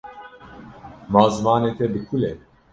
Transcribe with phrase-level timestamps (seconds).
[1.11, 2.31] Ma zimanê te bi kul e.